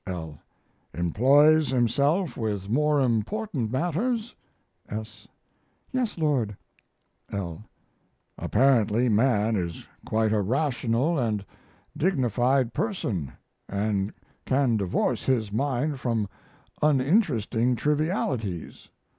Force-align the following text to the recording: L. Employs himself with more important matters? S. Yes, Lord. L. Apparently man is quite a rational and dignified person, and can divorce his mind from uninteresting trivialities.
L. 0.07 0.39
Employs 0.95 1.69
himself 1.69 2.35
with 2.35 2.67
more 2.67 3.01
important 3.01 3.71
matters? 3.71 4.33
S. 4.89 5.27
Yes, 5.91 6.17
Lord. 6.17 6.57
L. 7.31 7.65
Apparently 8.35 9.09
man 9.09 9.55
is 9.55 9.87
quite 10.03 10.33
a 10.33 10.41
rational 10.41 11.19
and 11.19 11.45
dignified 11.95 12.73
person, 12.73 13.31
and 13.69 14.11
can 14.43 14.75
divorce 14.75 15.25
his 15.25 15.51
mind 15.51 15.99
from 15.99 16.27
uninteresting 16.81 17.75
trivialities. 17.75 18.89